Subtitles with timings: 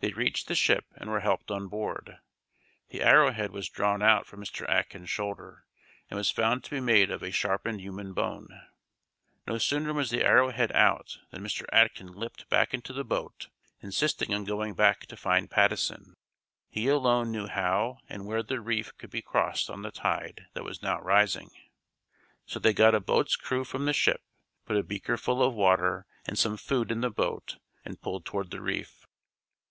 [0.00, 2.18] They reached the ship and were helped on board.
[2.90, 4.64] The arrow head was drawn out from Mr.
[4.68, 5.64] Atkin's shoulder,
[6.08, 8.46] and was found to be made of a sharpened human bone.
[9.48, 11.64] No sooner was the arrow head out than Mr.
[11.72, 13.48] Atkin leapt back into the boat,
[13.80, 16.14] insisting on going back to find Patteson.
[16.70, 20.62] He alone knew how and where the reef could be crossed on the tide that
[20.62, 21.50] was now rising.
[22.46, 24.22] So they got a boat's crew from the ship,
[24.64, 28.52] put a beaker full of water and some food in the boat, and pulled toward
[28.52, 28.94] the reef.